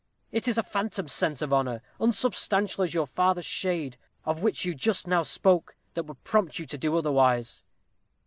It 0.31 0.47
is 0.47 0.57
a 0.57 0.63
phantom 0.63 1.07
sense 1.07 1.43
of 1.43 1.53
honor, 1.53 1.83
unsubstantial 1.99 2.83
as 2.83 2.91
your 2.95 3.05
father's 3.05 3.45
shade, 3.45 3.97
of 4.25 4.41
which 4.41 4.65
you 4.65 4.73
just 4.73 5.05
now 5.05 5.21
spoke, 5.21 5.75
that 5.93 6.07
would 6.07 6.23
prompt 6.23 6.57
you 6.57 6.65
to 6.65 6.77
do 6.79 6.97
otherwise." 6.97 7.61